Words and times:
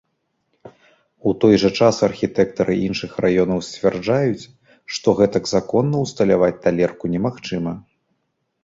У 1.31 1.33
той 1.43 1.55
жа 1.63 1.69
час 1.81 1.95
архітэктары 2.09 2.73
іншых 2.87 3.11
раёнаў 3.27 3.59
сцвярджаюць, 3.69 4.49
што 4.97 5.07
гэтак 5.21 5.43
законна 5.57 5.95
ўсталяваць 6.07 6.55
талерку 6.67 7.05
немагчыма. 7.17 7.73